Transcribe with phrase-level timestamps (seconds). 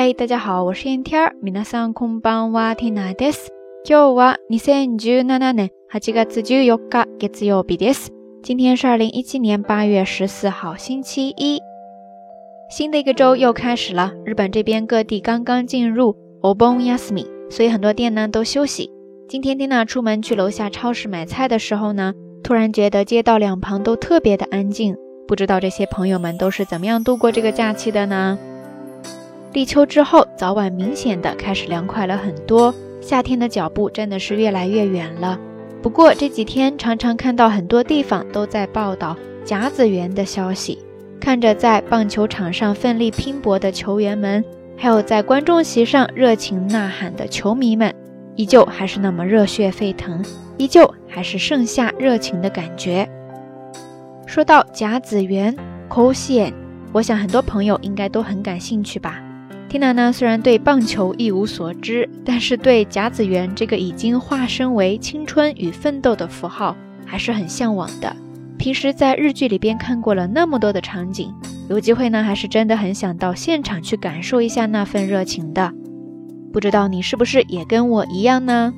[0.00, 1.02] ヘイタジャハオシエン
[1.42, 3.50] 皆さんこんばんはティナです。
[3.84, 8.12] 今日は2017年8月14日月曜日です。
[8.46, 11.60] 今天是2017年8月14号星期一，
[12.70, 14.12] 新的一个周又开始了。
[14.24, 18.92] 日本这边各地刚刚进入 Yasmi，所以很多店呢都休息。
[19.28, 24.94] 今天蒂娜出门去楼下超市买菜的时候呢，突然觉得街道两旁都特别的安静。
[25.26, 28.38] 不知道这些朋友们都是怎么样度过这个假期的呢？
[29.52, 35.38] 立秋之后，早晚明显的开始凉快了很多，夏天的脚步真的是越来越远了。
[35.82, 40.78] 不过这几天常常看到很多地方都在报道甲子园的消息，
[41.18, 44.44] 看着在棒球场上奋力拼搏的球员们，
[44.76, 47.92] 还有在观众席上热情呐喊的球迷们，
[48.36, 50.22] 依旧还是那么热血沸腾，
[50.58, 53.08] 依旧还是盛夏热情的感觉。
[54.26, 55.56] 说到甲子园
[55.88, 56.52] 扣线，
[56.92, 59.27] 我想很多朋友应该都很感兴趣吧。
[59.68, 68.16] Tina 呢，虽然对棒球一无所知，但是对甲子园这个已经化身为青春与奋斗的符号还是很向往的。
[68.56, 71.30] 平时在日剧里边看过了那么多的场景，
[71.68, 75.70] 有机会呢，还是真的很想到现场去感受一下那份热情的。
[76.50, 78.72] 不知道你是不是也跟我一样呢？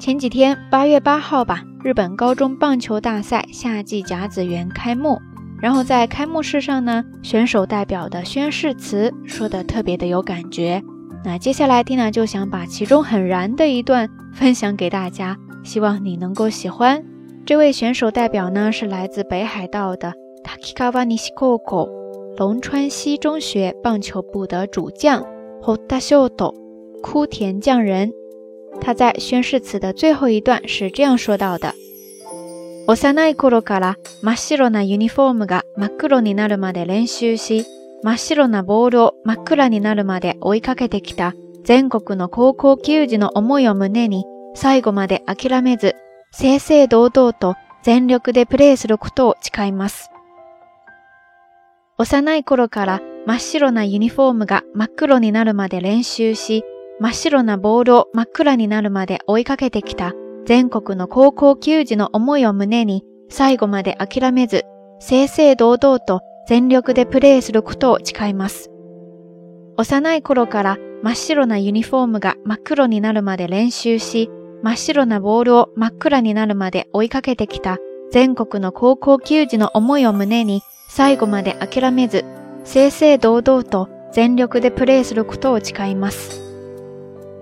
[0.00, 5.20] 前几天八月八号吧，日本高中棒球大赛夏季甲子园开幕。
[5.64, 10.82] 然后在开幕式上呢，选手代表的宣誓词说的特别的有感觉。
[11.24, 15.34] 那接下来蒂娜就想把其中很燃的一段分享给大家，
[15.64, 17.02] 希望你能够喜欢。
[17.46, 20.12] 这位选手代表呢是来自北海道的
[20.44, 21.86] Takikawa Nishikoko
[22.36, 25.24] 龙川西中学棒球部的主将
[25.62, 26.54] h o t a s h o t o
[27.02, 28.10] 枯田匠人。
[28.82, 31.74] 他在宣誓词的最后一段是这样说到的。
[32.86, 37.64] 幼い頃から真っ白なユニフォームが真っ黒になるまで練習し、
[38.02, 41.32] 真っ白なボールを真っ暗になるまで追いかけてきた
[41.64, 45.94] 全国の高校球児の思いを胸に最後まで諦めず、
[46.30, 50.10] 正々堂々と全力でプレーすることを誓います。
[51.96, 56.64] 幼い頃から真っ白なユニフォームが真っ黒になるまで練習し、
[57.00, 60.12] 真っ白なボールを真っ暗になるまで追いかけてきた
[60.46, 64.64] 全国の高校球児の思いを胸に、最後まで諦めず、
[65.00, 68.70] 正々堂々と全力でプレーすることを誓います。
[69.76, 74.30] 幼い頃から真っ白なユニフォームが真っ黒になるまで練習し、
[74.62, 77.78] 真っ白なボールを真っ暗になるまで追いかけてきた
[78.10, 82.24] 全国の高校球児の思いを胸に最後まで諦めず、
[82.64, 86.40] 正々堂々と全力でプレーすることを誓います。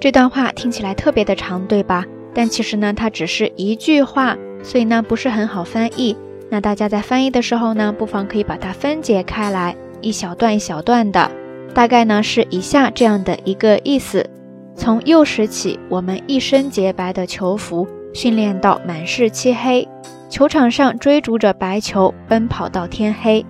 [0.00, 2.06] 这段话听起来特别的长，对吧？
[2.34, 6.16] 但其实呢，它只是一句话，所以呢不是很好翻译。
[6.50, 11.30] 那大家在翻译的时候呢，不妨可以把它分解开来，一小段一小段的，
[11.74, 14.26] 大概呢是以下这样的一个意思：
[14.74, 19.86] 从幼时起，我们一身洁白的球服训练到满是漆黑，
[20.30, 23.44] 球场上追逐着白球，奔跑到天黑。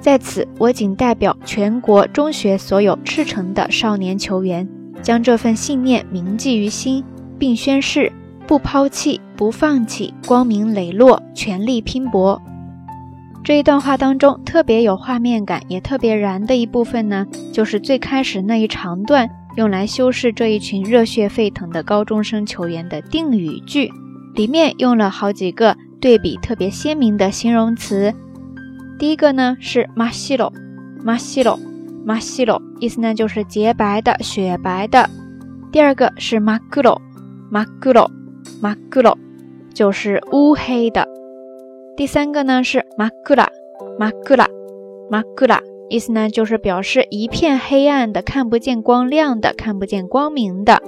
[0.00, 4.68] 在此，我仅代表全国中学所有赤诚的少年球员，
[5.02, 7.04] 将这份信念铭记于心，
[7.36, 8.10] 并宣誓。
[8.48, 12.40] 不抛弃，不放弃，光明磊落，全力拼搏。
[13.44, 19.28] 这一段话当中特别有画面感，也特别燃的一部分呢，就是最开始那一长段
[19.58, 23.92] 用来修饰这一群热血沸腾的高中生球员的定语句，
[24.34, 28.14] 里面用了好几个对比特别鲜明的形容词。
[28.98, 30.52] 第一个呢是 m a s i l u
[31.04, 31.50] m a s i l
[32.06, 35.10] m a s i l 意思呢就是洁白的、雪白的。
[35.70, 37.02] 第二个是 m a k u l o
[37.50, 38.10] m a u l o
[38.60, 39.16] マグロ，
[39.72, 41.06] 就是乌黑的。
[41.96, 43.48] 第三个呢是マグラ、
[44.00, 44.48] マグラ、
[45.08, 50.82] マグラ，意思呢就是表示一片黑暗的、看不见光亮的、看不见光明的。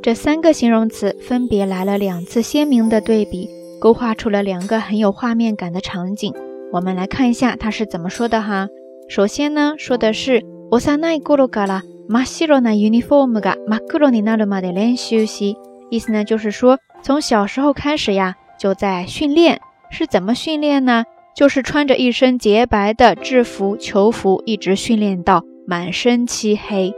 [0.00, 3.50] 这三个形容词分别来了两次鲜明的对比，
[3.80, 6.32] 勾画出了两个很有画面感的场景。
[6.72, 8.68] 我们来看一下他是怎么说的哈。
[9.10, 10.40] 首先呢说的是、
[10.80, 15.56] 私はない頃から真っ白なユニフォームがマグロになるまで練習し。
[15.94, 19.60] 意思呢，就是说从小时候开始呀，就在训练。
[19.90, 21.04] 是怎么训练呢？
[21.36, 26.92] 就是穿着一身洁白的制服球服，一直训练到满身漆黑。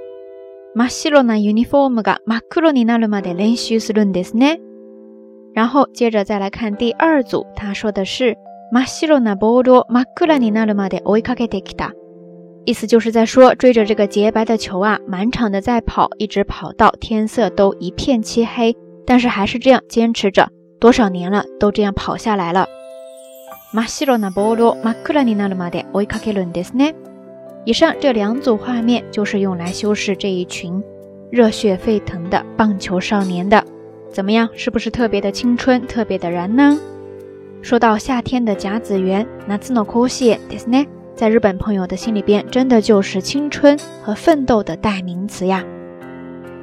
[5.53, 8.35] 然后接着再来看第二组，他说的是
[8.73, 11.91] “马西罗那ボールマクラニナルマで追いかけできた”。
[12.65, 18.75] 意思就是在说追着这个洁白的球啊，满场的在跑，一直跑到天色都一片漆黑。
[19.07, 20.49] 但是还是这样坚持着，
[20.81, 22.67] 多少年了，都这样跑下来了。
[27.69, 30.81] 以上这两组画面就是用来修饰这一群
[31.33, 33.65] 热血沸腾的棒球少年的。
[34.11, 36.79] 怎么样，是不是特别的青春，特别的燃呢？
[37.63, 45.65] 说到夏天的甲子园，那自ですね，在日本朋友的心里边，真的就是青春和奋斗的代名词呀。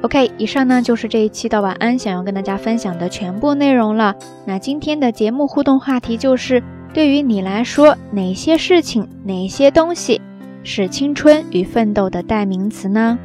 [0.04, 4.14] OK，以上呢就是这一期的晚安想要跟大家分享的全部内容了。
[4.44, 6.62] 那今天的节目互动话题就是：
[6.92, 10.20] 对于你来说，哪些事情、哪些东西
[10.62, 13.18] 是青春与奋斗的代名词呢？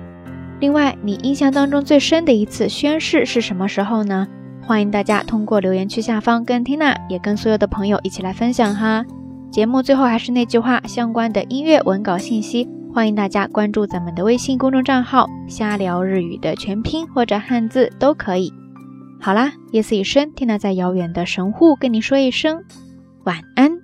[0.61, 4.25] 另外，你印象当中最深的一次宣誓是什么时候呢？
[4.65, 9.03] 欢迎大家通过留言区下方跟 Tina 也跟所有的朋友一起来分享哈。
[9.51, 12.69] 节目最后还是那句话，相关的音乐、文稿信息。
[12.93, 18.51] 欢迎大家关注咱们的微信公众账号“瞎聊日语”的全拼或者汉字都可以。
[19.21, 22.63] 好啦，夜色已深，听娜在遥远的神户跟你说一声
[23.25, 23.79] 晚安。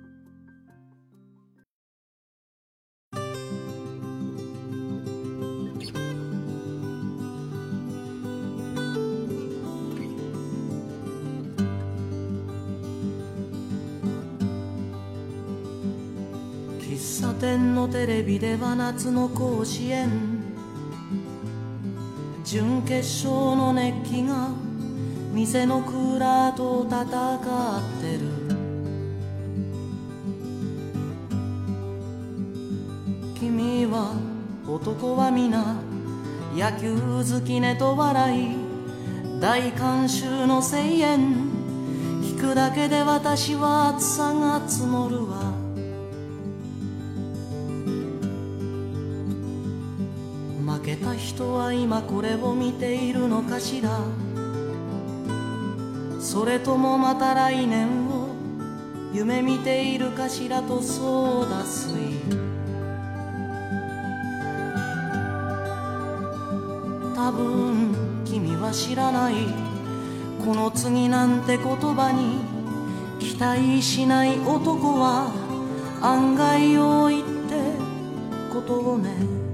[17.46, 20.42] 天のテレビでは夏の甲子園
[22.44, 22.96] 準決
[23.26, 24.48] 勝の熱気が
[25.32, 28.18] 店のクーラーと戦ってる
[33.38, 34.16] 君は
[34.68, 35.76] 男は皆
[36.52, 38.50] 野球好きねと笑い
[39.40, 41.20] 大観衆の声援
[42.22, 45.55] 聞くだけで私は暑さが積もるわ
[50.96, 53.90] た人は今これを見ているのかしら
[56.20, 58.28] それともまた来年を
[59.12, 61.94] 夢見ているかしらとそうだすい
[67.14, 67.94] 多分
[68.24, 69.34] 君は知らない
[70.44, 72.44] この次なんて言葉に
[73.24, 75.32] 期待しない男は
[76.02, 77.54] 案外多いって
[78.52, 79.45] ことをね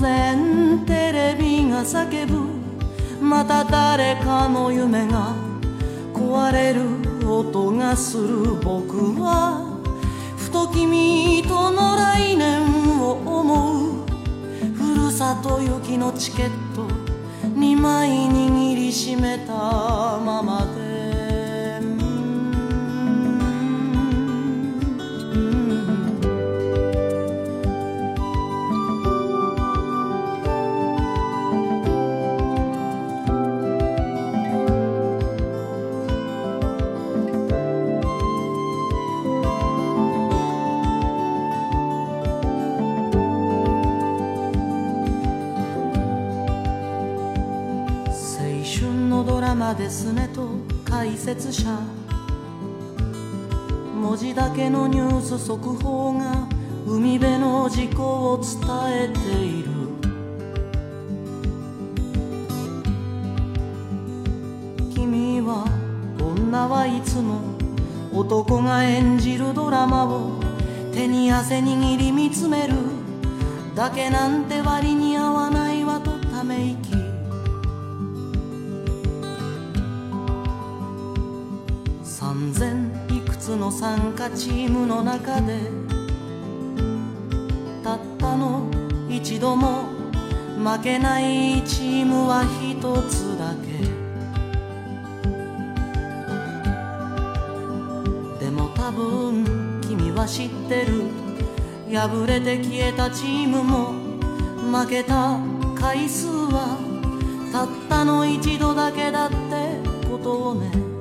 [0.00, 2.58] 然テレビが叫ぶ
[3.24, 5.32] また誰かの夢が
[6.14, 9.60] 壊れる音がする僕は
[10.36, 12.62] ふと君との来年
[13.00, 14.04] を思う
[14.74, 16.84] ふるさと行きのチケット
[17.46, 19.87] 2枚握りしめた
[49.74, 50.48] ですねと
[50.84, 51.68] 解説者
[54.00, 56.48] 文字だけのニュース速報が
[56.86, 58.02] 海辺の事故
[58.34, 58.54] を伝
[59.04, 59.68] えている
[64.94, 65.64] 君は
[66.20, 67.40] 女はいつも
[68.18, 70.40] 男が演じるドラマを
[70.94, 72.72] 手に汗握り見つめる
[73.74, 76.97] だけなんて割に合わないわとため息
[82.20, 85.56] 三千いくつの参加チームの中で
[87.84, 88.68] たったの
[89.08, 89.84] 一度も
[90.58, 93.86] 負けないチームは一つだけ
[98.44, 101.04] でも多分君は知ってる
[101.96, 103.92] 破れて消えたチームも
[104.76, 105.38] 負けた
[105.76, 106.76] 回数は
[107.52, 109.36] たったの一度だけだって
[110.10, 110.97] ことをね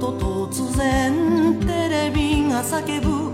[0.00, 0.12] と
[0.48, 3.32] 突然テレビが叫ぶ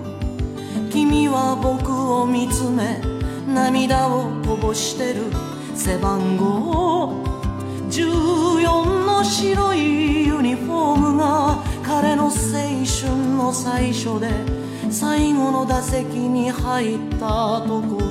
[0.91, 3.01] 君は僕を見つめ
[3.47, 5.27] 涙をこぼしてる
[5.77, 7.13] 背番号
[7.89, 12.83] 14の白いユニフォームが彼の青春
[13.37, 14.29] の最初で
[14.91, 18.08] 最後の打席に入ったとこ